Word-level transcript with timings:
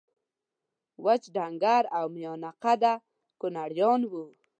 وچ 1.05 1.23
ډنګر 1.35 1.83
او 1.97 2.05
میانه 2.15 2.51
قده 2.63 2.93
کونړیان 3.41 4.01
وو 4.11 4.25